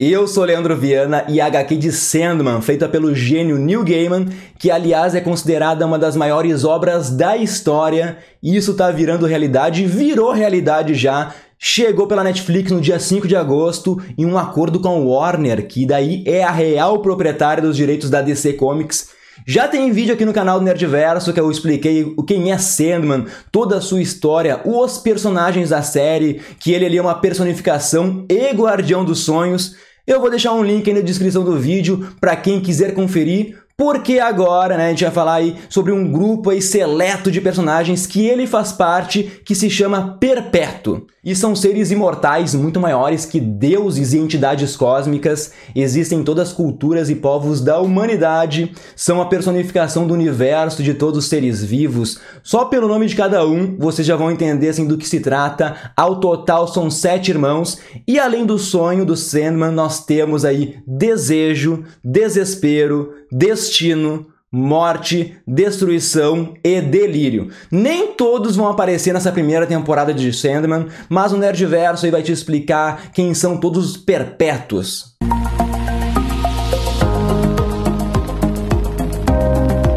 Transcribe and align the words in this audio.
Eu 0.00 0.26
sou 0.26 0.42
Leandro 0.42 0.76
Viana 0.76 1.24
e 1.28 1.40
a 1.40 1.46
HQ 1.46 1.76
de 1.76 1.92
Sandman, 1.92 2.60
feita 2.60 2.88
pelo 2.88 3.14
gênio 3.14 3.56
Neil 3.56 3.84
Gaiman, 3.84 4.26
que 4.58 4.68
aliás 4.68 5.14
é 5.14 5.20
considerada 5.20 5.86
uma 5.86 5.96
das 5.96 6.16
maiores 6.16 6.64
obras 6.64 7.10
da 7.10 7.36
história, 7.36 8.18
e 8.42 8.56
isso 8.56 8.74
tá 8.74 8.90
virando 8.90 9.24
realidade, 9.24 9.86
virou 9.86 10.32
realidade 10.32 10.94
já, 10.94 11.32
chegou 11.56 12.08
pela 12.08 12.24
Netflix 12.24 12.72
no 12.72 12.80
dia 12.80 12.98
5 12.98 13.28
de 13.28 13.36
agosto 13.36 14.02
em 14.18 14.26
um 14.26 14.36
acordo 14.36 14.80
com 14.80 14.88
a 14.88 14.98
Warner, 14.98 15.64
que 15.68 15.86
daí 15.86 16.24
é 16.26 16.42
a 16.42 16.50
real 16.50 16.98
proprietária 17.00 17.62
dos 17.62 17.76
direitos 17.76 18.10
da 18.10 18.20
DC 18.20 18.54
Comics. 18.54 19.10
Já 19.46 19.68
tem 19.68 19.92
vídeo 19.92 20.14
aqui 20.14 20.24
no 20.24 20.32
canal 20.32 20.58
do 20.58 20.64
Nerdverso 20.64 21.32
que 21.32 21.38
eu 21.38 21.50
expliquei 21.50 22.14
quem 22.26 22.50
é 22.50 22.58
Sandman, 22.58 23.26
toda 23.52 23.76
a 23.76 23.80
sua 23.80 24.02
história, 24.02 24.60
os 24.64 24.98
personagens 24.98 25.70
da 25.70 25.82
série, 25.82 26.40
que 26.58 26.72
ele 26.72 26.86
ali 26.86 26.98
é 26.98 27.02
uma 27.02 27.20
personificação 27.20 28.24
e 28.28 28.52
guardião 28.52 29.04
dos 29.04 29.20
sonhos. 29.20 29.83
Eu 30.06 30.20
vou 30.20 30.28
deixar 30.28 30.52
um 30.52 30.62
link 30.62 30.86
aí 30.86 30.94
na 30.94 31.00
descrição 31.00 31.42
do 31.42 31.58
vídeo 31.58 32.14
para 32.20 32.36
quem 32.36 32.60
quiser 32.60 32.92
conferir. 32.92 33.63
Porque 33.76 34.20
agora, 34.20 34.76
né, 34.76 34.86
a 34.86 34.90
gente 34.90 35.02
vai 35.02 35.12
falar 35.12 35.34
aí 35.34 35.56
sobre 35.68 35.90
um 35.90 36.10
grupo 36.10 36.50
aí 36.50 36.62
seleto 36.62 37.28
de 37.28 37.40
personagens 37.40 38.06
que 38.06 38.24
ele 38.24 38.46
faz 38.46 38.70
parte, 38.70 39.42
que 39.44 39.54
se 39.54 39.68
chama 39.68 40.16
Perpétuo. 40.20 41.06
E 41.24 41.34
são 41.34 41.56
seres 41.56 41.90
imortais 41.90 42.54
muito 42.54 42.78
maiores 42.78 43.24
que 43.24 43.40
deuses 43.40 44.12
e 44.12 44.18
entidades 44.18 44.76
cósmicas, 44.76 45.52
existem 45.74 46.20
em 46.20 46.22
todas 46.22 46.48
as 46.48 46.54
culturas 46.54 47.08
e 47.08 47.14
povos 47.14 47.62
da 47.62 47.80
humanidade, 47.80 48.70
são 48.94 49.22
a 49.22 49.26
personificação 49.26 50.06
do 50.06 50.12
universo 50.12 50.82
de 50.82 50.92
todos 50.92 51.24
os 51.24 51.30
seres 51.30 51.64
vivos. 51.64 52.20
Só 52.42 52.66
pelo 52.66 52.86
nome 52.86 53.06
de 53.06 53.16
cada 53.16 53.44
um, 53.46 53.76
vocês 53.78 54.06
já 54.06 54.16
vão 54.16 54.30
entender 54.30 54.68
assim 54.68 54.86
do 54.86 54.98
que 54.98 55.08
se 55.08 55.18
trata. 55.18 55.92
Ao 55.96 56.20
total 56.20 56.68
são 56.68 56.90
sete 56.90 57.30
irmãos, 57.30 57.78
e 58.06 58.18
além 58.18 58.44
do 58.44 58.58
sonho 58.58 59.06
do 59.06 59.16
Sandman, 59.16 59.72
nós 59.72 60.04
temos 60.04 60.44
aí 60.44 60.76
desejo, 60.86 61.84
desespero, 62.04 63.14
destino, 63.36 64.28
morte, 64.50 65.36
destruição 65.44 66.54
e 66.62 66.80
delírio. 66.80 67.50
Nem 67.68 68.12
todos 68.12 68.54
vão 68.54 68.68
aparecer 68.68 69.12
nessa 69.12 69.32
primeira 69.32 69.66
temporada 69.66 70.14
de 70.14 70.32
Sandman, 70.32 70.86
mas 71.08 71.32
o 71.32 71.36
Nerdverso 71.36 72.04
aí 72.04 72.12
vai 72.12 72.22
te 72.22 72.30
explicar 72.30 73.10
quem 73.12 73.34
são 73.34 73.58
todos 73.58 73.90
os 73.90 73.96
perpétuos. 73.96 75.16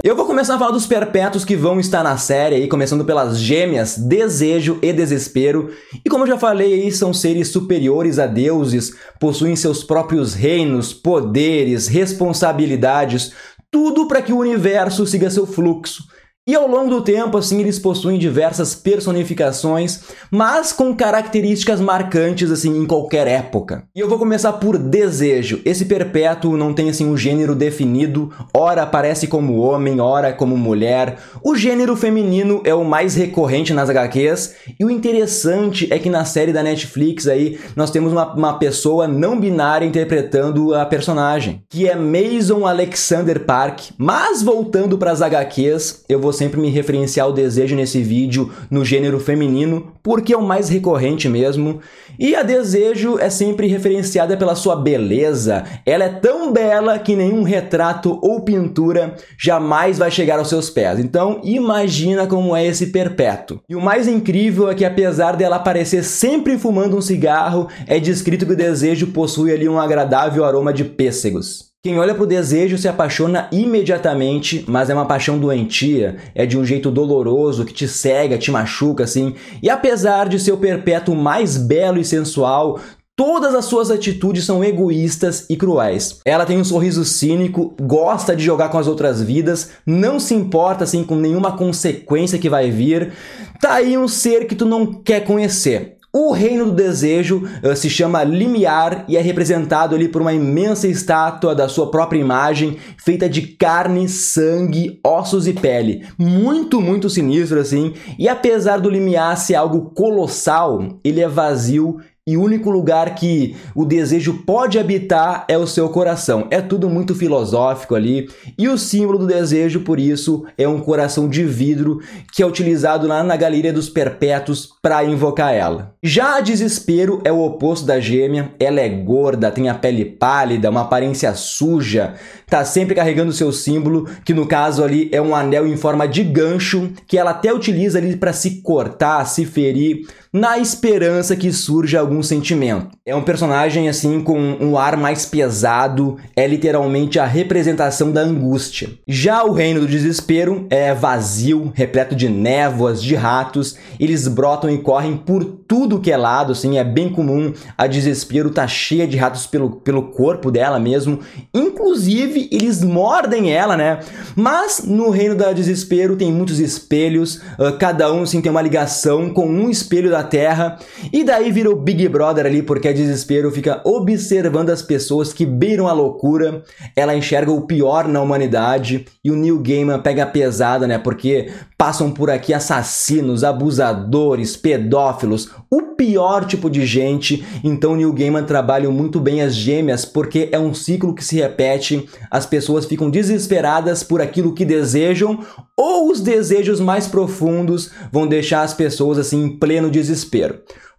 Eu 0.07 0.15
vou 0.15 0.25
começar 0.25 0.55
a 0.55 0.57
falar 0.57 0.71
dos 0.71 0.87
perpétuos 0.87 1.43
que 1.43 1.53
vão 1.53 1.81
estar 1.81 2.01
na 2.01 2.15
série 2.15 2.55
aí, 2.55 2.67
começando 2.69 3.03
pelas 3.03 3.37
gêmeas 3.37 3.97
Desejo 3.97 4.79
e 4.81 4.93
Desespero. 4.93 5.69
E 5.93 6.09
como 6.09 6.23
eu 6.23 6.29
já 6.29 6.39
falei 6.39 6.75
aí, 6.75 6.91
são 6.93 7.13
seres 7.13 7.49
superiores 7.49 8.17
a 8.17 8.25
deuses, 8.25 8.95
possuem 9.19 9.53
seus 9.57 9.83
próprios 9.83 10.33
reinos, 10.33 10.93
poderes, 10.93 11.89
responsabilidades, 11.89 13.33
tudo 13.69 14.07
para 14.07 14.21
que 14.21 14.31
o 14.31 14.37
universo 14.37 15.05
siga 15.05 15.29
seu 15.29 15.45
fluxo. 15.45 16.05
E 16.47 16.55
ao 16.55 16.65
longo 16.65 16.89
do 16.89 17.01
tempo, 17.01 17.37
assim, 17.37 17.59
eles 17.59 17.77
possuem 17.77 18.17
diversas 18.17 18.73
personificações, 18.73 19.99
mas 20.31 20.71
com 20.71 20.95
características 20.95 21.81
marcantes, 21.81 22.49
assim, 22.49 22.69
em 22.77 22.85
qualquer 22.85 23.27
época. 23.27 23.83
E 23.93 23.99
eu 23.99 24.07
vou 24.07 24.17
começar 24.17 24.53
por 24.53 24.77
desejo. 24.77 25.59
Esse 25.65 25.83
perpétuo 25.83 26.55
não 26.55 26.73
tem, 26.73 26.89
assim, 26.89 27.05
um 27.05 27.17
gênero 27.17 27.53
definido, 27.53 28.31
ora 28.53 28.83
aparece 28.83 29.27
como 29.27 29.57
homem, 29.57 29.99
ora 29.99 30.31
como 30.31 30.55
mulher. 30.55 31.17
O 31.43 31.53
gênero 31.53 31.97
feminino 31.97 32.61
é 32.63 32.73
o 32.73 32.85
mais 32.85 33.13
recorrente 33.13 33.73
nas 33.73 33.89
HQs, 33.89 34.55
e 34.79 34.85
o 34.85 34.89
interessante 34.89 35.91
é 35.91 35.99
que 35.99 36.09
na 36.09 36.23
série 36.23 36.53
da 36.53 36.63
Netflix 36.63 37.27
aí, 37.27 37.59
nós 37.75 37.91
temos 37.91 38.13
uma, 38.13 38.33
uma 38.33 38.53
pessoa 38.57 39.05
não 39.05 39.37
binária 39.37 39.85
interpretando 39.85 40.73
a 40.73 40.85
personagem, 40.85 41.61
que 41.69 41.89
é 41.89 41.93
Mason 41.93 42.65
Alexander 42.65 43.43
Park. 43.43 43.89
Mas 43.97 44.41
voltando 44.41 44.97
para 44.97 45.11
as 45.11 45.21
HQs, 45.21 46.05
eu 46.07 46.21
vou 46.21 46.36
sempre 46.37 46.59
me 46.59 46.69
referenciar 46.69 47.27
o 47.27 47.33
desejo 47.33 47.75
nesse 47.75 48.01
vídeo 48.01 48.51
no 48.69 48.85
gênero 48.85 49.19
feminino, 49.19 49.91
porque 50.01 50.33
é 50.33 50.37
o 50.37 50.41
mais 50.41 50.69
recorrente 50.69 51.27
mesmo. 51.27 51.79
E 52.19 52.35
a 52.35 52.43
desejo 52.43 53.19
é 53.19 53.29
sempre 53.29 53.67
referenciada 53.67 54.37
pela 54.37 54.55
sua 54.55 54.75
beleza. 54.75 55.63
Ela 55.85 56.05
é 56.05 56.09
tão 56.09 56.51
bela 56.53 56.97
que 56.97 57.15
nenhum 57.15 57.43
retrato 57.43 58.19
ou 58.21 58.41
pintura 58.41 59.15
jamais 59.37 59.97
vai 59.97 60.09
chegar 60.09 60.39
aos 60.39 60.49
seus 60.49 60.69
pés. 60.69 60.99
Então, 60.99 61.41
imagina 61.43 62.25
como 62.25 62.55
é 62.55 62.65
esse 62.65 62.87
perpétuo. 62.87 63.59
E 63.67 63.75
o 63.75 63.81
mais 63.81 64.07
incrível 64.07 64.69
é 64.69 64.75
que 64.75 64.85
apesar 64.85 65.35
dela 65.35 65.57
aparecer 65.57 66.03
sempre 66.03 66.57
fumando 66.57 66.97
um 66.97 67.01
cigarro, 67.01 67.67
é 67.85 67.99
descrito 67.99 68.45
que 68.45 68.53
o 68.53 68.57
desejo 68.57 69.07
possui 69.07 69.51
ali 69.51 69.67
um 69.67 69.79
agradável 69.79 70.45
aroma 70.45 70.73
de 70.73 70.83
pêssegos. 70.83 71.66
Quem 71.83 71.99
olha 71.99 72.15
para 72.15 72.23
o 72.23 72.27
desejo 72.27 72.77
se 72.77 72.87
apaixona 72.87 73.47
imediatamente, 73.51 74.65
mas 74.67 74.89
é 74.89 74.93
uma 74.93 75.05
paixão 75.05 75.37
doentia, 75.37 76.17
é 76.33 76.45
de 76.45 76.57
um 76.57 76.65
jeito 76.65 76.89
doloroso 76.89 77.63
que 77.63 77.73
te 77.73 77.87
cega, 77.87 78.37
te 78.37 78.51
machuca 78.51 79.03
assim. 79.03 79.35
E 79.61 79.69
apesar 79.69 80.27
de 80.27 80.39
ser 80.39 80.51
o 80.51 80.57
perpétuo 80.57 81.15
mais 81.15 81.55
belo 81.55 81.99
e 81.99 82.03
sensual, 82.03 82.79
Todas 83.19 83.55
as 83.55 83.65
suas 83.65 83.89
atitudes 83.89 84.45
são 84.45 84.63
egoístas 84.63 85.47
e 85.49 85.57
cruéis. 85.57 86.19
Ela 86.23 86.45
tem 86.45 86.59
um 86.59 86.63
sorriso 86.63 87.03
cínico, 87.03 87.75
gosta 87.81 88.35
de 88.35 88.43
jogar 88.43 88.69
com 88.69 88.77
as 88.77 88.85
outras 88.85 89.19
vidas, 89.19 89.71
não 89.87 90.19
se 90.19 90.35
importa 90.35 90.83
assim 90.83 91.03
com 91.03 91.15
nenhuma 91.15 91.57
consequência 91.57 92.37
que 92.37 92.47
vai 92.47 92.69
vir. 92.69 93.13
Tá 93.59 93.73
aí 93.73 93.97
um 93.97 94.07
ser 94.07 94.45
que 94.45 94.53
tu 94.53 94.67
não 94.67 95.01
quer 95.01 95.21
conhecer. 95.21 95.96
O 96.19 96.31
reino 96.31 96.65
do 96.65 96.71
desejo 96.71 97.43
uh, 97.63 97.75
se 97.75 97.91
chama 97.91 98.23
Limiar 98.23 99.05
e 99.07 99.15
é 99.15 99.21
representado 99.21 99.93
ali 99.93 100.07
por 100.07 100.19
uma 100.19 100.33
imensa 100.33 100.87
estátua 100.87 101.53
da 101.53 101.69
sua 101.69 101.91
própria 101.91 102.19
imagem, 102.19 102.75
feita 102.97 103.29
de 103.29 103.43
carne, 103.43 104.09
sangue, 104.09 104.99
ossos 105.05 105.47
e 105.47 105.53
pele. 105.53 106.07
Muito, 106.17 106.81
muito 106.81 107.07
sinistro 107.07 107.59
assim. 107.59 107.93
E 108.17 108.27
apesar 108.27 108.79
do 108.79 108.89
Limiar 108.89 109.37
ser 109.37 109.53
algo 109.53 109.91
colossal, 109.91 110.99
ele 111.03 111.21
é 111.21 111.27
vazio 111.27 111.99
e 112.27 112.35
o 112.35 112.43
único 112.43 112.69
lugar 112.69 113.15
que 113.15 113.55
o 113.73 113.85
desejo 113.85 114.43
pode 114.45 114.77
habitar 114.77 115.45
é 115.47 115.57
o 115.57 115.65
seu 115.65 115.87
coração. 115.87 116.45
É 116.51 116.59
tudo 116.59 116.89
muito 116.89 117.15
filosófico 117.15 117.95
ali. 117.95 118.29
E 118.57 118.67
o 118.67 118.77
símbolo 118.77 119.17
do 119.17 119.25
desejo, 119.25 119.79
por 119.79 119.97
isso, 119.97 120.43
é 120.57 120.67
um 120.67 120.81
coração 120.81 121.29
de 121.29 121.45
vidro 121.45 122.01
que 122.33 122.43
é 122.43 122.45
utilizado 122.45 123.07
lá 123.07 123.23
na 123.23 123.37
Galeria 123.37 123.71
dos 123.71 123.89
Perpétuos 123.89 124.69
para 124.81 125.05
invocar 125.05 125.53
ela. 125.53 125.93
Já 126.03 126.41
desespero 126.41 127.21
é 127.23 127.31
o 127.31 127.39
oposto 127.39 127.85
da 127.85 127.97
gêmea. 127.97 128.51
Ela 128.59 128.81
é 128.81 128.89
gorda, 128.89 129.49
tem 129.49 129.69
a 129.69 129.75
pele 129.75 130.03
pálida, 130.03 130.69
uma 130.69 130.81
aparência 130.81 131.33
suja, 131.33 132.15
tá 132.49 132.65
sempre 132.65 132.93
carregando 132.93 133.29
o 133.29 133.33
seu 133.33 133.53
símbolo, 133.53 134.05
que 134.25 134.33
no 134.33 134.45
caso 134.45 134.83
ali 134.83 135.09
é 135.13 135.21
um 135.21 135.33
anel 135.33 135.65
em 135.65 135.77
forma 135.77 136.05
de 136.05 136.23
gancho, 136.23 136.91
que 137.07 137.17
ela 137.17 137.31
até 137.31 137.53
utiliza 137.53 137.99
ali 137.99 138.17
para 138.17 138.33
se 138.33 138.61
cortar, 138.61 139.23
se 139.25 139.45
ferir 139.45 140.05
na 140.37 140.59
esperança 140.59 141.35
que 141.35 141.51
surja 141.51 141.99
algum 141.99 142.21
sentimento. 142.21 142.89
É 143.05 143.15
um 143.15 143.23
personagem 143.23 143.89
assim 143.89 144.21
com 144.21 144.37
um 144.39 144.77
ar 144.77 144.95
mais 144.95 145.25
pesado, 145.25 146.17
é 146.35 146.45
literalmente 146.45 147.19
a 147.19 147.25
representação 147.25 148.11
da 148.11 148.21
angústia. 148.21 148.89
Já 149.07 149.43
o 149.43 149.51
reino 149.51 149.79
do 149.79 149.87
desespero 149.87 150.67
é 150.69 150.93
vazio, 150.93 151.71
repleto 151.73 152.15
de 152.15 152.29
névoas, 152.29 153.01
de 153.01 153.15
ratos, 153.15 153.77
eles 153.99 154.27
brotam 154.27 154.69
e 154.69 154.77
correm 154.77 155.17
por 155.17 155.43
tudo 155.43 155.99
que 155.99 156.11
é 156.11 156.17
lado, 156.17 156.51
assim, 156.51 156.77
é 156.77 156.83
bem 156.83 157.09
comum. 157.09 157.51
A 157.77 157.87
desespero 157.87 158.51
tá 158.51 158.67
cheia 158.67 159.07
de 159.07 159.17
ratos 159.17 159.47
pelo, 159.47 159.71
pelo 159.77 160.11
corpo 160.11 160.51
dela 160.51 160.79
mesmo, 160.79 161.19
inclusive 161.53 162.47
eles 162.51 162.83
mordem 162.83 163.51
ela, 163.51 163.75
né? 163.75 163.99
Mas 164.35 164.83
no 164.85 165.09
reino 165.09 165.35
da 165.35 165.51
desespero 165.51 166.15
tem 166.15 166.31
muitos 166.31 166.59
espelhos, 166.59 167.41
cada 167.79 168.13
um 168.13 168.21
assim 168.21 168.39
tem 168.39 168.51
uma 168.51 168.61
ligação 168.61 169.29
com 169.29 169.47
um 169.47 169.69
espelho 169.69 170.11
da 170.11 170.23
Terra, 170.27 170.77
e 171.11 171.23
daí 171.23 171.51
vira 171.51 171.71
o 171.71 171.75
Big 171.75 172.07
Brother 172.07 172.45
ali, 172.45 172.61
porque 172.61 172.87
a 172.87 172.93
desespero 172.93 173.49
fica 173.51 173.81
observando 173.83 174.69
as 174.69 174.81
pessoas 174.81 175.33
que 175.33 175.45
beiram 175.45 175.87
a 175.87 175.93
loucura, 175.93 176.63
ela 176.95 177.15
enxerga 177.15 177.51
o 177.51 177.61
pior 177.61 178.07
na 178.07 178.21
humanidade, 178.21 179.05
e 179.23 179.31
o 179.31 179.35
Neil 179.35 179.59
Gaiman 179.59 179.99
pega 179.99 180.25
pesada, 180.25 180.85
né? 180.85 180.97
Porque 180.97 181.51
passam 181.77 182.11
por 182.11 182.29
aqui 182.29 182.53
assassinos, 182.53 183.43
abusadores, 183.43 184.57
pedófilos, 184.57 185.49
o 185.69 185.95
pior 185.95 186.45
tipo 186.45 186.69
de 186.69 186.85
gente. 186.85 187.45
Então 187.63 187.95
Neil 187.95 188.13
Gaiman 188.13 188.43
trabalha 188.43 188.89
muito 188.89 189.19
bem 189.19 189.41
as 189.41 189.53
gêmeas 189.53 190.03
porque 190.03 190.49
é 190.51 190.59
um 190.59 190.73
ciclo 190.73 191.13
que 191.13 191.23
se 191.23 191.35
repete. 191.37 192.07
As 192.31 192.45
pessoas 192.45 192.85
ficam 192.85 193.09
desesperadas 193.09 194.03
por 194.03 194.21
aquilo 194.21 194.53
que 194.53 194.65
desejam 194.65 195.39
ou 195.75 196.11
os 196.11 196.21
desejos 196.21 196.79
mais 196.79 197.07
profundos 197.07 197.91
vão 198.11 198.25
deixar 198.25 198.63
as 198.63 198.73
pessoas 198.73 199.19
assim 199.19 199.43
em 199.43 199.49
pleno 199.59 199.91
desespero. 199.91 200.06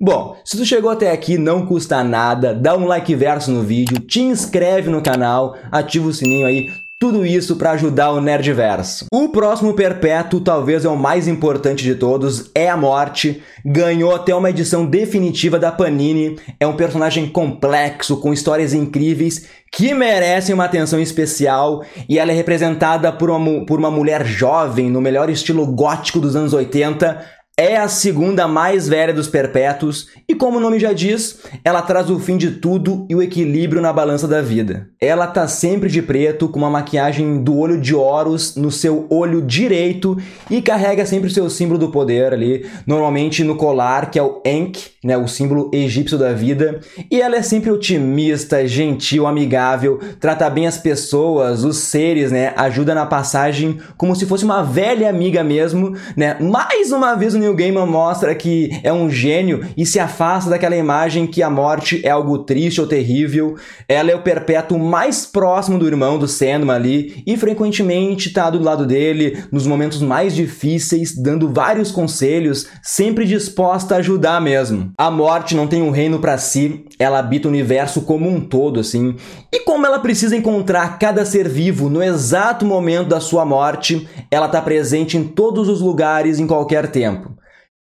Bom, 0.00 0.36
se 0.44 0.56
tu 0.56 0.64
chegou 0.64 0.90
até 0.90 1.10
aqui, 1.10 1.36
não 1.36 1.66
custa 1.66 2.04
nada, 2.04 2.54
dá 2.54 2.76
um 2.76 2.86
like 2.86 3.14
verso 3.14 3.50
no 3.50 3.62
vídeo, 3.62 3.98
te 3.98 4.20
inscreve 4.20 4.88
no 4.88 5.02
canal, 5.02 5.56
ativa 5.72 6.06
o 6.06 6.12
sininho 6.12 6.46
aí, 6.46 6.70
Tudo 7.00 7.24
isso 7.24 7.54
para 7.54 7.70
ajudar 7.70 8.10
o 8.10 8.20
Nerdverso. 8.20 9.06
O 9.12 9.28
próximo 9.28 9.72
perpétuo, 9.72 10.40
talvez 10.40 10.84
é 10.84 10.88
o 10.88 10.96
mais 10.96 11.28
importante 11.28 11.84
de 11.84 11.94
todos, 11.94 12.50
é 12.52 12.68
a 12.68 12.76
Morte. 12.76 13.40
Ganhou 13.64 14.12
até 14.12 14.34
uma 14.34 14.50
edição 14.50 14.84
definitiva 14.84 15.60
da 15.60 15.70
Panini. 15.70 16.36
É 16.58 16.66
um 16.66 16.74
personagem 16.74 17.28
complexo, 17.28 18.16
com 18.16 18.32
histórias 18.32 18.74
incríveis, 18.74 19.46
que 19.70 19.94
merecem 19.94 20.52
uma 20.52 20.64
atenção 20.64 20.98
especial. 20.98 21.84
E 22.08 22.18
ela 22.18 22.32
é 22.32 22.34
representada 22.34 23.12
por 23.12 23.30
uma, 23.30 23.64
por 23.64 23.78
uma 23.78 23.92
mulher 23.92 24.26
jovem, 24.26 24.90
no 24.90 25.00
melhor 25.00 25.30
estilo 25.30 25.64
gótico 25.66 26.18
dos 26.18 26.34
anos 26.34 26.52
80 26.52 27.37
é 27.58 27.76
a 27.76 27.88
segunda 27.88 28.46
mais 28.46 28.88
velha 28.88 29.12
dos 29.12 29.26
perpétuos 29.26 30.06
e, 30.28 30.34
como 30.36 30.58
o 30.58 30.60
nome 30.60 30.78
já 30.78 30.92
diz, 30.92 31.40
ela 31.64 31.82
traz 31.82 32.08
o 32.08 32.20
fim 32.20 32.36
de 32.36 32.52
tudo 32.52 33.04
e 33.10 33.16
o 33.16 33.20
equilíbrio 33.20 33.82
na 33.82 33.92
balança 33.92 34.28
da 34.28 34.40
vida. 34.40 34.88
Ela 35.00 35.26
tá 35.26 35.48
sempre 35.48 35.88
de 35.88 36.00
preto, 36.00 36.48
com 36.48 36.60
uma 36.60 36.70
maquiagem 36.70 37.42
do 37.42 37.58
olho 37.58 37.80
de 37.80 37.96
Horus 37.96 38.54
no 38.54 38.70
seu 38.70 39.08
olho 39.10 39.42
direito 39.42 40.16
e 40.48 40.62
carrega 40.62 41.04
sempre 41.04 41.26
o 41.28 41.32
seu 41.32 41.50
símbolo 41.50 41.80
do 41.80 41.90
poder 41.90 42.32
ali, 42.32 42.64
normalmente 42.86 43.42
no 43.42 43.56
colar, 43.56 44.08
que 44.08 44.20
é 44.20 44.22
o 44.22 44.40
Enk, 44.44 44.92
né, 45.08 45.16
o 45.16 45.26
símbolo 45.26 45.70
egípcio 45.72 46.18
da 46.18 46.34
vida. 46.34 46.80
E 47.10 47.18
ela 47.18 47.36
é 47.36 47.42
sempre 47.42 47.70
otimista, 47.70 48.68
gentil, 48.68 49.26
amigável, 49.26 49.98
trata 50.20 50.50
bem 50.50 50.66
as 50.66 50.76
pessoas, 50.76 51.64
os 51.64 51.78
seres, 51.78 52.30
né, 52.30 52.52
ajuda 52.56 52.94
na 52.94 53.06
passagem 53.06 53.78
como 53.96 54.14
se 54.14 54.26
fosse 54.26 54.44
uma 54.44 54.62
velha 54.62 55.08
amiga 55.08 55.42
mesmo, 55.42 55.96
né? 56.14 56.36
Mais 56.38 56.92
uma 56.92 57.14
vez 57.14 57.34
o 57.34 57.38
Neil 57.38 57.54
Gaiman 57.54 57.86
mostra 57.86 58.34
que 58.34 58.78
é 58.82 58.92
um 58.92 59.08
gênio 59.08 59.64
e 59.78 59.86
se 59.86 59.98
afasta 59.98 60.50
daquela 60.50 60.76
imagem 60.76 61.26
que 61.26 61.42
a 61.42 61.48
morte 61.48 62.04
é 62.04 62.10
algo 62.10 62.40
triste 62.40 62.78
ou 62.78 62.86
terrível. 62.86 63.56
Ela 63.88 64.10
é 64.10 64.14
o 64.14 64.22
perpétuo 64.22 64.78
mais 64.78 65.24
próximo 65.24 65.78
do 65.78 65.86
irmão 65.86 66.18
do 66.18 66.28
Sandman 66.28 66.76
ali 66.76 67.22
e 67.26 67.34
frequentemente 67.38 68.28
está 68.28 68.50
do 68.50 68.62
lado 68.62 68.84
dele 68.84 69.42
nos 69.50 69.66
momentos 69.66 70.02
mais 70.02 70.34
difíceis, 70.34 71.16
dando 71.16 71.50
vários 71.50 71.90
conselhos, 71.90 72.68
sempre 72.82 73.24
disposta 73.24 73.94
a 73.94 73.98
ajudar 73.98 74.38
mesmo. 74.42 74.92
A 75.00 75.12
morte 75.12 75.54
não 75.54 75.68
tem 75.68 75.80
um 75.80 75.92
reino 75.92 76.18
para 76.18 76.36
si, 76.36 76.84
ela 76.98 77.20
habita 77.20 77.46
o 77.46 77.50
universo 77.52 78.02
como 78.02 78.28
um 78.28 78.40
todo, 78.40 78.80
assim. 78.80 79.14
E 79.52 79.60
como 79.60 79.86
ela 79.86 80.00
precisa 80.00 80.36
encontrar 80.36 80.98
cada 80.98 81.24
ser 81.24 81.48
vivo 81.48 81.88
no 81.88 82.02
exato 82.02 82.66
momento 82.66 83.10
da 83.10 83.20
sua 83.20 83.44
morte, 83.44 84.08
ela 84.28 84.46
está 84.46 84.60
presente 84.60 85.16
em 85.16 85.22
todos 85.22 85.68
os 85.68 85.80
lugares 85.80 86.40
em 86.40 86.48
qualquer 86.48 86.90
tempo. 86.90 87.32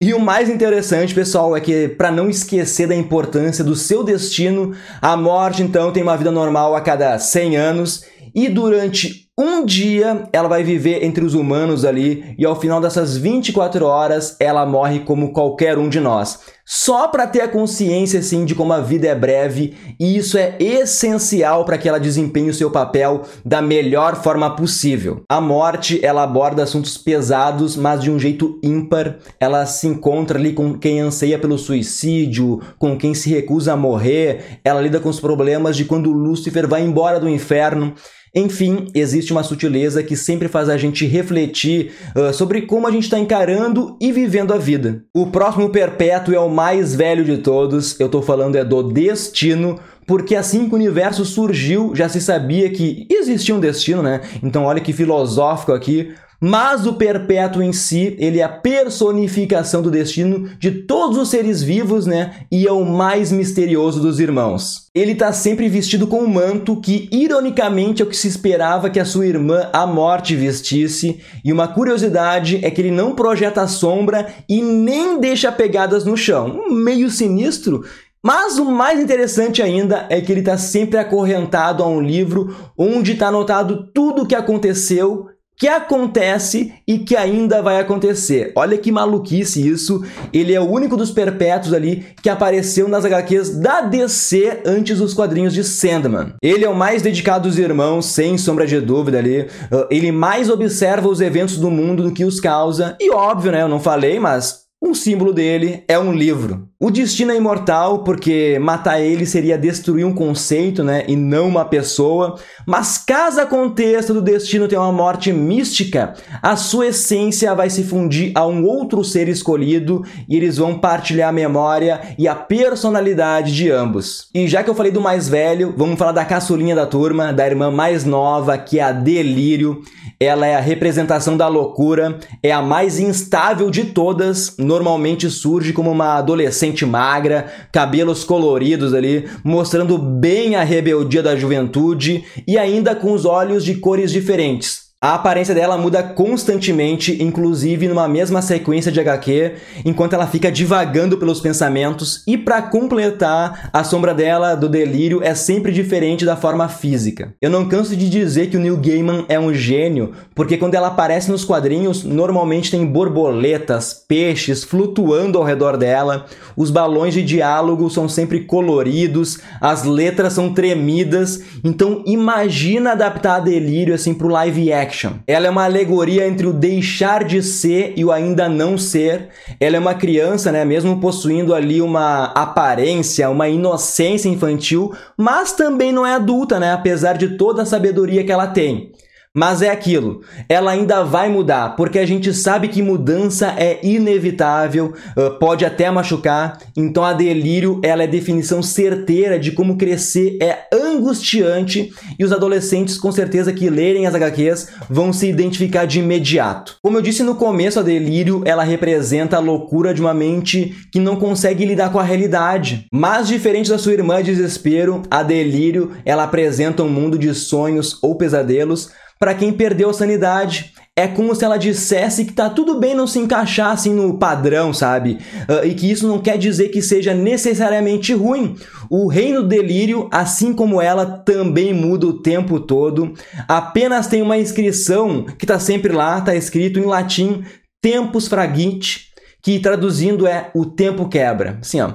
E 0.01 0.11
o 0.11 0.19
mais 0.19 0.49
interessante, 0.49 1.13
pessoal, 1.13 1.55
é 1.55 1.61
que 1.61 1.87
para 1.87 2.11
não 2.11 2.31
esquecer 2.31 2.87
da 2.87 2.95
importância 2.95 3.63
do 3.63 3.75
seu 3.75 4.03
destino, 4.03 4.73
a 4.99 5.15
morte 5.15 5.61
então 5.61 5.93
tem 5.93 6.01
uma 6.01 6.17
vida 6.17 6.31
normal 6.31 6.75
a 6.75 6.81
cada 6.81 7.19
100 7.19 7.55
anos 7.55 8.05
e 8.33 8.49
durante 8.49 9.22
um 9.35 9.65
dia 9.65 10.29
ela 10.31 10.47
vai 10.47 10.63
viver 10.63 11.03
entre 11.03 11.25
os 11.25 11.33
humanos 11.33 11.83
ali 11.85 12.35
e 12.37 12.45
ao 12.45 12.59
final 12.59 12.79
dessas 12.79 13.17
24 13.17 13.83
horas 13.83 14.37
ela 14.39 14.63
morre 14.63 14.99
como 14.99 15.33
qualquer 15.33 15.75
um 15.79 15.89
de 15.89 15.99
nós. 15.99 16.39
Só 16.63 17.07
para 17.07 17.25
ter 17.25 17.41
a 17.41 17.47
consciência 17.47 18.19
assim 18.19 18.45
de 18.45 18.53
como 18.53 18.71
a 18.71 18.79
vida 18.79 19.07
é 19.07 19.15
breve 19.15 19.75
e 19.99 20.15
isso 20.15 20.37
é 20.37 20.55
essencial 20.59 21.65
para 21.65 21.79
que 21.79 21.89
ela 21.89 21.99
desempenhe 21.99 22.51
o 22.51 22.53
seu 22.53 22.69
papel 22.69 23.23
da 23.43 23.59
melhor 23.59 24.21
forma 24.21 24.55
possível. 24.55 25.23
A 25.27 25.41
morte, 25.41 25.99
ela 26.05 26.23
aborda 26.23 26.63
assuntos 26.63 26.95
pesados, 26.95 27.75
mas 27.75 28.01
de 28.01 28.11
um 28.11 28.19
jeito 28.19 28.59
ímpar. 28.63 29.17
Ela 29.39 29.65
se 29.65 29.87
encontra 29.87 30.37
ali 30.37 30.53
com 30.53 30.77
quem 30.77 31.01
anseia 31.01 31.39
pelo 31.39 31.57
suicídio, 31.57 32.61
com 32.77 32.97
quem 32.97 33.13
se 33.13 33.29
recusa 33.31 33.73
a 33.73 33.77
morrer. 33.77 34.59
Ela 34.63 34.79
lida 34.79 34.99
com 34.99 35.09
os 35.09 35.19
problemas 35.19 35.75
de 35.75 35.85
quando 35.85 36.13
Lúcifer 36.13 36.67
vai 36.67 36.81
embora 36.83 37.19
do 37.19 37.27
inferno. 37.27 37.93
Enfim, 38.35 38.87
existe 38.95 39.31
uma 39.31 39.43
sutileza 39.43 40.01
que 40.01 40.17
sempre 40.17 40.47
faz 40.47 40.67
a 40.67 40.75
gente 40.75 41.05
refletir 41.05 41.91
uh, 42.15 42.33
sobre 42.33 42.63
como 42.63 42.87
a 42.87 42.91
gente 42.91 43.03
está 43.03 43.19
encarando 43.19 43.95
e 44.01 44.11
vivendo 44.11 44.51
a 44.51 44.57
vida. 44.57 45.03
O 45.13 45.27
próximo 45.27 45.69
perpétuo 45.69 46.33
é 46.33 46.39
o 46.39 46.49
mais 46.49 46.95
velho 46.95 47.23
de 47.23 47.37
todos, 47.37 47.99
eu 47.99 48.07
estou 48.07 48.23
falando 48.23 48.55
é 48.55 48.65
do 48.65 48.81
destino, 48.81 49.79
porque 50.05 50.35
assim 50.35 50.67
que 50.67 50.73
o 50.73 50.77
universo 50.77 51.25
surgiu, 51.25 51.93
já 51.95 52.09
se 52.09 52.21
sabia 52.21 52.69
que 52.69 53.07
existia 53.09 53.55
um 53.55 53.59
destino, 53.59 54.01
né? 54.01 54.21
Então 54.41 54.65
olha 54.65 54.81
que 54.81 54.93
filosófico 54.93 55.71
aqui. 55.71 56.13
Mas 56.45 56.85
o 56.85 56.95
perpétuo 56.95 57.63
em 57.63 57.71
si, 57.71 58.17
ele 58.19 58.41
é 58.41 58.43
a 58.43 58.49
personificação 58.49 59.81
do 59.81 59.89
destino 59.89 60.49
de 60.59 60.71
todos 60.71 61.17
os 61.17 61.29
seres 61.29 61.63
vivos, 61.63 62.05
né? 62.05 62.33
E 62.51 62.67
é 62.67 62.71
o 62.73 62.83
mais 62.83 63.31
misterioso 63.31 64.01
dos 64.01 64.19
irmãos. 64.19 64.89
Ele 64.93 65.13
está 65.13 65.31
sempre 65.31 65.69
vestido 65.69 66.05
com 66.05 66.17
um 66.17 66.27
manto 66.27 66.75
que, 66.81 67.07
ironicamente, 67.13 68.01
é 68.01 68.05
o 68.05 68.09
que 68.09 68.17
se 68.17 68.27
esperava 68.27 68.89
que 68.89 68.99
a 68.99 69.05
sua 69.05 69.25
irmã, 69.25 69.69
a 69.71 69.87
morte, 69.87 70.35
vestisse. 70.35 71.17
E 71.45 71.53
uma 71.53 71.69
curiosidade 71.69 72.59
é 72.61 72.69
que 72.69 72.81
ele 72.81 72.91
não 72.91 73.15
projeta 73.15 73.65
sombra 73.65 74.27
e 74.49 74.61
nem 74.61 75.21
deixa 75.21 75.49
pegadas 75.49 76.03
no 76.03 76.17
chão. 76.17 76.65
Meio 76.69 77.09
sinistro, 77.09 77.85
mas 78.23 78.57
o 78.57 78.65
mais 78.65 78.99
interessante 78.99 79.61
ainda 79.61 80.07
é 80.09 80.21
que 80.21 80.31
ele 80.31 80.39
está 80.39 80.57
sempre 80.57 80.97
acorrentado 80.97 81.83
a 81.83 81.87
um 81.87 82.01
livro 82.01 82.55
onde 82.77 83.11
está 83.11 83.27
anotado 83.27 83.89
tudo 83.93 84.23
o 84.23 84.25
que 84.25 84.35
aconteceu 84.35 85.27
que 85.55 85.67
acontece 85.67 86.73
e 86.87 86.99
que 86.99 87.15
ainda 87.15 87.61
vai 87.61 87.79
acontecer. 87.79 88.51
Olha 88.55 88.77
que 88.77 88.91
maluquice 88.91 89.65
isso. 89.65 90.03
Ele 90.33 90.53
é 90.53 90.59
o 90.59 90.69
único 90.69 90.97
dos 90.97 91.11
perpétuos 91.11 91.73
ali 91.73 92.05
que 92.21 92.29
apareceu 92.29 92.87
nas 92.87 93.05
HQs 93.05 93.59
da 93.59 93.81
DC 93.81 94.61
antes 94.65 94.97
dos 94.97 95.13
quadrinhos 95.13 95.53
de 95.53 95.63
Sandman. 95.63 96.33
Ele 96.41 96.65
é 96.65 96.69
o 96.69 96.75
mais 96.75 97.01
dedicado 97.01 97.47
dos 97.47 97.57
irmãos, 97.57 98.07
sem 98.07 98.37
sombra 98.37 98.65
de 98.65 98.79
dúvida 98.81 99.19
ali. 99.19 99.41
Uh, 99.71 99.87
ele 99.89 100.11
mais 100.11 100.49
observa 100.49 101.07
os 101.07 101.21
eventos 101.21 101.57
do 101.57 101.69
mundo 101.69 102.03
do 102.03 102.11
que 102.11 102.25
os 102.25 102.39
causa. 102.39 102.97
E 102.99 103.11
óbvio, 103.11 103.51
né? 103.51 103.61
Eu 103.61 103.69
não 103.69 103.79
falei, 103.79 104.19
mas 104.19 104.62
um 104.85 104.93
símbolo 104.93 105.31
dele 105.31 105.85
é 105.87 105.97
um 105.97 106.11
livro. 106.11 106.67
O 106.77 106.91
destino 106.91 107.31
é 107.31 107.37
imortal 107.37 108.03
porque 108.03 108.59
matar 108.59 108.99
ele 108.99 109.25
seria 109.25 109.57
destruir 109.57 110.05
um 110.05 110.13
conceito, 110.13 110.83
né, 110.83 111.05
e 111.07 111.15
não 111.15 111.47
uma 111.47 111.63
pessoa. 111.63 112.35
Mas 112.67 112.97
caso 112.97 113.39
aconteça 113.39 114.13
do 114.13 114.21
destino 114.21 114.67
ter 114.67 114.75
uma 114.75 114.91
morte 114.91 115.31
mística, 115.31 116.13
a 116.41 116.57
sua 116.57 116.87
essência 116.87 117.55
vai 117.55 117.69
se 117.69 117.85
fundir 117.85 118.33
a 118.35 118.45
um 118.45 118.65
outro 118.65 119.05
ser 119.05 119.29
escolhido 119.29 120.03
e 120.27 120.35
eles 120.35 120.57
vão 120.57 120.77
partilhar 120.77 121.29
a 121.29 121.31
memória 121.31 122.01
e 122.19 122.27
a 122.27 122.35
personalidade 122.35 123.55
de 123.55 123.71
ambos. 123.71 124.27
E 124.35 124.45
já 124.49 124.61
que 124.61 124.69
eu 124.69 124.75
falei 124.75 124.91
do 124.91 124.99
mais 124.99 125.29
velho, 125.29 125.73
vamos 125.77 125.97
falar 125.97 126.11
da 126.11 126.25
caçulinha 126.25 126.75
da 126.75 126.85
turma, 126.85 127.31
da 127.31 127.47
irmã 127.47 127.71
mais 127.71 128.03
nova, 128.03 128.57
que 128.57 128.79
é 128.79 128.83
a 128.83 128.91
Delírio. 128.91 129.81
Ela 130.23 130.47
é 130.47 130.55
a 130.55 130.61
representação 130.61 131.35
da 131.35 131.49
loucura, 131.49 132.17
é 132.41 132.49
a 132.49 132.61
mais 132.61 132.97
instável 132.97 133.69
de 133.69 133.85
todas, 133.85 134.55
normalmente 134.57 135.29
surge 135.29 135.73
como 135.73 135.91
uma 135.91 136.17
adolescente 136.17 136.85
magra, 136.85 137.51
cabelos 137.73 138.23
coloridos 138.23 138.93
ali, 138.93 139.27
mostrando 139.43 139.97
bem 139.97 140.55
a 140.55 140.63
rebeldia 140.63 141.21
da 141.21 141.35
juventude 141.35 142.23
e 142.47 142.57
ainda 142.57 142.95
com 142.95 143.11
os 143.11 143.25
olhos 143.25 143.65
de 143.65 143.75
cores 143.75 144.11
diferentes. 144.11 144.82
A 145.03 145.15
aparência 145.15 145.53
dela 145.53 145.77
muda 145.77 146.01
constantemente, 146.01 147.21
inclusive 147.21 147.89
numa 147.89 148.07
mesma 148.07 148.41
sequência 148.41 148.89
de 148.89 149.01
HQ, 149.01 149.51
enquanto 149.83 150.13
ela 150.13 150.25
fica 150.25 150.49
divagando 150.49 151.17
pelos 151.17 151.41
pensamentos, 151.41 152.23
e 152.25 152.37
para 152.37 152.61
completar, 152.61 153.69
a 153.73 153.83
sombra 153.83 154.13
dela 154.13 154.55
do 154.55 154.69
delírio 154.69 155.21
é 155.21 155.35
sempre 155.35 155.73
diferente 155.73 156.23
da 156.23 156.37
forma 156.37 156.69
física. 156.69 157.33
Eu 157.41 157.49
não 157.49 157.67
canso 157.67 157.97
de 157.97 158.09
dizer 158.09 158.47
que 158.47 158.55
o 158.55 158.59
Neil 158.61 158.77
Gaiman 158.77 159.25
é 159.27 159.37
um 159.37 159.53
gênio, 159.53 160.13
porque 160.33 160.55
quando 160.55 160.75
ela 160.75 160.87
aparece 160.87 161.29
nos 161.29 161.43
quadrinhos, 161.43 162.05
normalmente 162.05 162.71
tem 162.71 162.85
borboletas, 162.85 164.05
peixes 164.07 164.63
flutuando 164.63 165.37
ao 165.37 165.43
redor 165.43 165.75
dela, 165.75 166.27
os 166.55 166.71
balões 166.71 167.13
de 167.13 167.23
diálogo 167.23 167.89
são 167.89 168.07
sempre 168.07 168.45
coloridos, 168.45 169.39
as 169.59 169.83
letras 169.83 170.31
são 170.31 170.53
tremidas, 170.53 171.41
então 171.61 172.01
imagina 172.05 172.93
adaptar 172.93 173.41
delírio 173.41 173.93
assim 173.93 174.13
pro 174.13 174.29
live 174.29 174.71
action 174.71 174.92
action. 174.93 175.13
Ela 175.25 175.47
é 175.47 175.49
uma 175.49 175.63
alegoria 175.63 176.27
entre 176.27 176.45
o 176.45 176.53
deixar 176.53 177.23
de 177.23 177.41
ser 177.41 177.93
e 177.97 178.05
o 178.05 178.11
ainda 178.11 178.47
não 178.47 178.77
ser. 178.77 179.29
Ela 179.59 179.77
é 179.77 179.79
uma 179.79 179.95
criança, 179.95 180.51
né, 180.51 180.63
mesmo 180.63 180.99
possuindo 180.99 181.55
ali 181.55 181.81
uma 181.81 182.25
aparência, 182.25 183.29
uma 183.29 183.49
inocência 183.49 184.29
infantil, 184.29 184.93
mas 185.17 185.51
também 185.51 185.91
não 185.91 186.05
é 186.05 186.13
adulta, 186.13 186.59
né, 186.59 186.71
apesar 186.71 187.17
de 187.17 187.29
toda 187.29 187.63
a 187.63 187.65
sabedoria 187.65 188.23
que 188.23 188.31
ela 188.31 188.47
tem. 188.47 188.91
Mas 189.35 189.63
é 189.63 189.71
aquilo, 189.71 190.21
ela 190.47 190.69
ainda 190.69 191.03
vai 191.03 191.27
mudar, 191.27 191.75
porque 191.75 191.97
a 191.97 192.05
gente 192.05 192.31
sabe 192.31 192.67
que 192.67 192.83
mudança 192.83 193.55
é 193.57 193.79
inevitável, 193.81 194.93
pode 195.39 195.65
até 195.65 195.89
machucar, 195.89 196.59
então 196.77 197.03
a 197.03 197.13
delírio 197.13 197.81
ela 197.83 198.03
é 198.03 198.07
definição 198.07 198.61
certeira 198.61 199.39
de 199.39 199.51
como 199.51 199.75
crescer 199.75 200.37
é 200.39 200.67
angustiante 200.71 201.91
e 202.19 202.23
os 202.23 202.31
adolescentes 202.31 202.95
com 202.95 203.11
certeza 203.11 203.51
que 203.51 203.71
lerem 203.71 204.05
as 204.05 204.13
HQs 204.13 204.67
vão 204.87 205.11
se 205.11 205.27
identificar 205.27 205.85
de 205.85 205.97
imediato. 205.97 206.75
Como 206.83 206.99
eu 206.99 207.01
disse 207.01 207.23
no 207.23 207.33
começo, 207.33 207.79
a 207.79 207.83
delírio 207.83 208.43
ela 208.45 208.63
representa 208.63 209.37
a 209.37 209.39
loucura 209.39 209.95
de 209.95 210.01
uma 210.01 210.13
mente 210.13 210.75
que 210.91 210.99
não 210.99 211.15
consegue 211.15 211.65
lidar 211.65 211.91
com 211.91 211.97
a 211.97 212.03
realidade. 212.03 212.85
Mas 212.93 213.27
diferente 213.27 213.71
da 213.71 213.79
sua 213.79 213.93
irmã 213.93 214.21
Desespero, 214.21 215.01
a 215.09 215.23
delírio 215.23 215.93
ela 216.05 216.23
apresenta 216.23 216.83
um 216.83 216.89
mundo 216.89 217.17
de 217.17 217.33
sonhos 217.33 217.97
ou 218.03 218.15
pesadelos 218.15 218.91
para 219.23 219.33
quem 219.33 219.53
perdeu 219.53 219.89
a 219.89 219.93
sanidade. 219.93 220.73
É 220.97 221.07
como 221.07 221.33
se 221.33 221.45
ela 221.45 221.55
dissesse 221.55 222.25
que 222.25 222.33
tá 222.33 222.49
tudo 222.49 222.77
bem 222.77 222.93
não 222.93 223.07
se 223.07 223.19
encaixar 223.19 223.71
assim 223.71 223.93
no 223.93 224.17
padrão, 224.17 224.73
sabe? 224.73 225.17
Uh, 225.47 225.65
e 225.65 225.73
que 225.73 225.89
isso 225.89 226.05
não 226.05 226.19
quer 226.19 226.37
dizer 226.37 226.67
que 226.67 226.81
seja 226.81 227.13
necessariamente 227.13 228.13
ruim. 228.13 228.57
O 228.89 229.07
reino 229.07 229.41
do 229.41 229.47
delírio, 229.47 230.09
assim 230.11 230.51
como 230.51 230.81
ela, 230.81 231.05
também 231.05 231.73
muda 231.73 232.05
o 232.05 232.21
tempo 232.21 232.59
todo. 232.59 233.13
Apenas 233.47 234.07
tem 234.07 234.21
uma 234.21 234.37
inscrição 234.37 235.23
que 235.23 235.45
tá 235.45 235.57
sempre 235.57 235.93
lá, 235.93 236.19
tá 236.19 236.35
escrito 236.35 236.77
em 236.77 236.83
latim 236.83 237.45
Tempus 237.81 238.27
Fragit, 238.27 239.07
que 239.41 239.57
traduzindo 239.57 240.27
é 240.27 240.51
o 240.53 240.65
tempo 240.65 241.07
quebra. 241.07 241.59
Assim, 241.61 241.79
ó. 241.79 241.93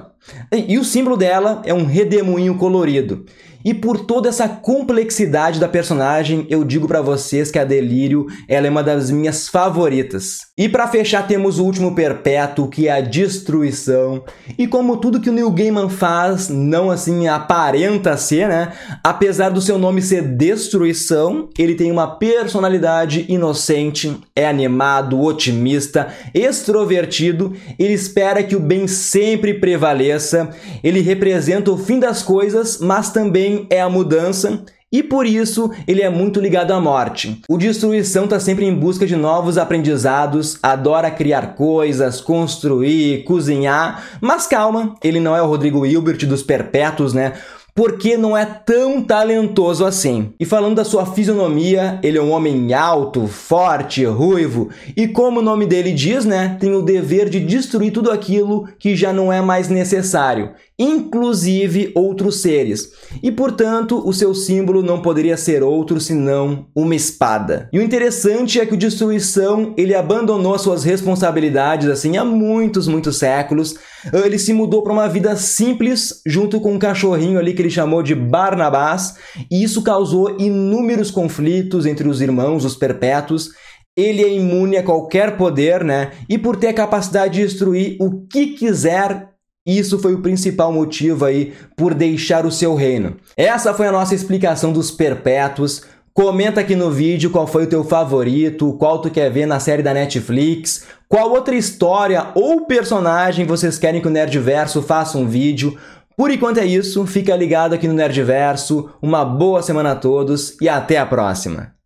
E 0.51 0.79
o 0.79 0.83
símbolo 0.83 1.15
dela 1.15 1.61
é 1.63 1.73
um 1.75 1.85
redemoinho 1.85 2.55
colorido. 2.55 3.23
E 3.63 3.73
por 3.73 3.99
toda 4.05 4.29
essa 4.29 4.47
complexidade 4.47 5.59
da 5.59 5.67
personagem, 5.67 6.47
eu 6.49 6.63
digo 6.63 6.87
para 6.87 7.01
vocês 7.01 7.51
que 7.51 7.59
a 7.59 7.65
Delírio 7.65 8.25
ela 8.47 8.67
é 8.67 8.69
uma 8.69 8.81
das 8.81 9.11
minhas 9.11 9.49
favoritas. 9.49 10.47
E 10.57 10.69
para 10.69 10.87
fechar 10.87 11.27
temos 11.27 11.59
o 11.59 11.65
último 11.65 11.93
perpétuo, 11.93 12.69
que 12.69 12.87
é 12.87 12.91
a 12.91 13.01
destruição. 13.01 14.23
E 14.57 14.65
como 14.65 14.97
tudo 14.97 15.19
que 15.19 15.29
o 15.29 15.33
Neil 15.33 15.51
Gaiman 15.51 15.89
faz, 15.89 16.47
não 16.47 16.89
assim 16.89 17.27
aparenta 17.27 18.15
ser, 18.15 18.47
né? 18.47 18.71
Apesar 19.03 19.49
do 19.49 19.61
seu 19.61 19.77
nome 19.77 20.01
ser 20.01 20.21
destruição, 20.21 21.49
ele 21.57 21.75
tem 21.75 21.91
uma 21.91 22.07
personalidade 22.07 23.25
inocente, 23.27 24.17
é 24.35 24.47
animado, 24.47 25.19
otimista, 25.19 26.07
extrovertido, 26.33 27.53
ele 27.77 27.93
espera 27.93 28.43
que 28.43 28.55
o 28.55 28.59
bem 28.59 28.87
sempre 28.87 29.53
prevaleça, 29.53 30.49
ele 30.83 31.01
representa 31.01 31.71
o 31.71 31.77
fim 31.77 31.99
das 31.99 32.21
coisas, 32.21 32.79
mas 32.79 33.11
também 33.11 33.48
é 33.69 33.81
a 33.81 33.89
mudança 33.89 34.63
e 34.91 35.03
por 35.03 35.25
isso 35.25 35.71
ele 35.87 36.01
é 36.01 36.09
muito 36.09 36.39
ligado 36.39 36.71
à 36.71 36.81
morte. 36.81 37.41
O 37.47 37.57
Destruição 37.57 38.23
está 38.23 38.39
sempre 38.39 38.65
em 38.65 38.73
busca 38.73 39.05
de 39.05 39.15
novos 39.15 39.57
aprendizados, 39.57 40.57
adora 40.63 41.11
criar 41.11 41.53
coisas, 41.53 42.19
construir, 42.19 43.23
cozinhar, 43.23 44.03
mas 44.19 44.47
calma, 44.47 44.95
ele 45.03 45.19
não 45.19 45.35
é 45.35 45.41
o 45.41 45.47
Rodrigo 45.47 45.85
Hilbert 45.85 46.25
dos 46.25 46.41
Perpétuos, 46.41 47.13
né? 47.13 47.33
porque 47.75 48.17
não 48.17 48.35
é 48.35 48.45
tão 48.45 49.01
talentoso 49.01 49.85
assim. 49.85 50.33
E 50.37 50.43
falando 50.43 50.75
da 50.75 50.83
sua 50.83 51.05
fisionomia, 51.05 51.97
ele 52.03 52.17
é 52.17 52.21
um 52.21 52.31
homem 52.31 52.73
alto, 52.73 53.25
forte, 53.25 54.03
ruivo, 54.03 54.69
e 54.97 55.07
como 55.07 55.39
o 55.39 55.43
nome 55.43 55.65
dele 55.65 55.93
diz, 55.93 56.25
né, 56.25 56.57
tem 56.59 56.73
o 56.73 56.81
dever 56.81 57.29
de 57.29 57.39
destruir 57.39 57.93
tudo 57.93 58.11
aquilo 58.11 58.67
que 58.77 58.97
já 58.97 59.13
não 59.13 59.31
é 59.31 59.39
mais 59.39 59.69
necessário, 59.69 60.51
inclusive 60.79 61.91
outros 61.93 62.41
seres. 62.41 62.89
E 63.21 63.29
portanto, 63.29 64.01
o 64.07 64.13
seu 64.13 64.33
símbolo 64.33 64.81
não 64.81 65.01
poderia 65.01 65.35
ser 65.35 65.61
outro 65.61 65.99
senão 65.99 66.67
uma 66.73 66.95
espada. 66.95 67.67
E 67.73 67.77
o 67.77 67.83
interessante 67.83 68.59
é 68.59 68.65
que 68.65 68.73
o 68.73 68.77
Destruição, 68.77 69.73
ele 69.77 69.93
abandonou 69.93 70.57
suas 70.57 70.85
responsabilidades 70.85 71.89
assim 71.89 72.15
há 72.15 72.23
muitos, 72.23 72.87
muitos 72.87 73.17
séculos. 73.17 73.75
Ele 74.13 74.39
se 74.39 74.53
mudou 74.53 74.81
para 74.81 74.93
uma 74.93 75.09
vida 75.09 75.35
simples 75.35 76.21
junto 76.25 76.61
com 76.61 76.73
um 76.73 76.79
cachorrinho 76.79 77.37
ali 77.37 77.53
que 77.53 77.61
ele 77.61 77.69
chamou 77.69 78.01
de 78.01 78.15
Barnabás, 78.15 79.15
e 79.51 79.61
isso 79.61 79.83
causou 79.83 80.37
inúmeros 80.39 81.11
conflitos 81.11 81.85
entre 81.85 82.07
os 82.07 82.21
irmãos, 82.21 82.63
os 82.63 82.75
perpétuos. 82.75 83.49
Ele 83.97 84.23
é 84.23 84.33
imune 84.33 84.77
a 84.77 84.83
qualquer 84.83 85.35
poder, 85.35 85.83
né? 85.83 86.11
E 86.29 86.37
por 86.37 86.55
ter 86.55 86.67
a 86.67 86.73
capacidade 86.73 87.33
de 87.33 87.45
destruir 87.45 87.97
o 87.99 88.25
que 88.27 88.53
quiser, 88.53 89.28
isso 89.77 89.99
foi 89.99 90.13
o 90.13 90.21
principal 90.21 90.71
motivo 90.71 91.25
aí 91.25 91.53
por 91.75 91.93
deixar 91.93 92.45
o 92.45 92.51
seu 92.51 92.75
reino. 92.75 93.17
Essa 93.35 93.73
foi 93.73 93.87
a 93.87 93.91
nossa 93.91 94.15
explicação 94.15 94.71
dos 94.71 94.89
perpétuos. 94.89 95.83
Comenta 96.13 96.61
aqui 96.61 96.75
no 96.75 96.89
vídeo 96.91 97.29
qual 97.29 97.45
foi 97.47 97.63
o 97.63 97.67
teu 97.67 97.83
favorito, 97.83 98.73
qual 98.73 98.99
tu 98.99 99.09
quer 99.09 99.29
ver 99.29 99.45
na 99.45 99.59
série 99.59 99.83
da 99.83 99.93
Netflix, 99.93 100.85
qual 101.07 101.31
outra 101.31 101.55
história 101.55 102.27
ou 102.35 102.65
personagem 102.65 103.45
vocês 103.45 103.77
querem 103.77 104.01
que 104.01 104.07
o 104.07 104.11
Nerdverso 104.11 104.81
faça 104.81 105.17
um 105.17 105.27
vídeo. 105.27 105.77
Por 106.17 106.31
enquanto 106.31 106.57
é 106.57 106.65
isso, 106.65 107.05
fica 107.05 107.35
ligado 107.35 107.73
aqui 107.73 107.87
no 107.87 107.93
Nerdverso, 107.93 108.89
uma 109.01 109.23
boa 109.23 109.61
semana 109.61 109.91
a 109.91 109.95
todos 109.95 110.57
e 110.59 110.67
até 110.67 110.97
a 110.97 111.05
próxima! 111.05 111.78